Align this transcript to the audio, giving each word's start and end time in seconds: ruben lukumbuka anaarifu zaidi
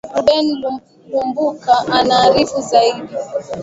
ruben 0.15 0.45
lukumbuka 0.61 1.73
anaarifu 1.97 2.57
zaidi 2.69 3.13